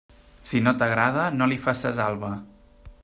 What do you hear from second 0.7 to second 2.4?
t'agrada, no li faces alba.